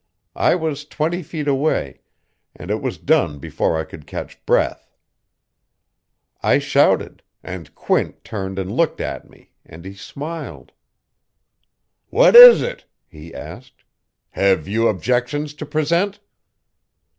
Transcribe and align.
I 0.35 0.55
was 0.55 0.83
twenty 0.83 1.21
feet 1.21 1.47
away, 1.47 2.01
and 2.55 2.71
it 2.71 2.81
was 2.81 2.97
done 2.97 3.37
before 3.37 3.77
I 3.79 3.83
could 3.83 4.07
catch 4.07 4.43
breath. 4.47 4.89
I 6.41 6.57
shouted; 6.57 7.21
and 7.43 7.75
Quint 7.75 8.23
turned 8.23 8.57
and 8.57 8.71
looked 8.75 8.99
at 8.99 9.29
me, 9.29 9.51
and 9.63 9.85
he 9.85 9.93
smiled. 9.93 10.71
"'What 12.09 12.35
is 12.35 12.63
it?' 12.63 12.85
he 13.07 13.31
asked. 13.31 13.83
'Have 14.31 14.67
you 14.67 14.87
objections 14.87 15.53
to 15.53 15.67
present?' 15.67 16.19